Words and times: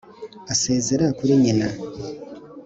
Asezera 0.53 1.05
kuri 1.17 1.31
nyina 1.43 1.67